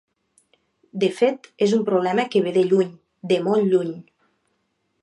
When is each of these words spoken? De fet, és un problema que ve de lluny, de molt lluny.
De 1.03 1.09
fet, 1.19 1.45
és 1.67 1.75
un 1.79 1.83
problema 1.91 2.27
que 2.37 2.43
ve 2.47 2.55
de 2.57 2.65
lluny, 2.73 2.91
de 3.35 3.41
molt 3.51 3.73
lluny. 3.75 3.95